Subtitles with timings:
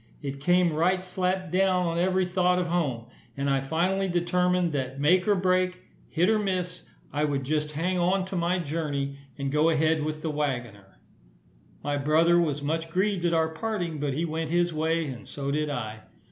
[0.23, 3.05] It came right slap down on every thought of home;
[3.37, 6.81] and I finally determined that make or break, hit or miss,
[7.13, 10.97] I would just hang on to my journey, and go ahead with the waggoner.
[11.83, 15.51] My brother was much grieved at our parting, but he went his way, and so
[15.51, 15.99] did I.